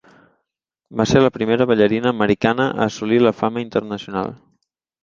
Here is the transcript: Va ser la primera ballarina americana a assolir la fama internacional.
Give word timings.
Va 1.01 1.05
ser 1.11 1.21
la 1.21 1.31
primera 1.35 1.67
ballarina 1.73 2.11
americana 2.17 2.69
a 2.73 2.89
assolir 2.89 3.25
la 3.29 3.37
fama 3.45 3.65
internacional. 3.69 4.39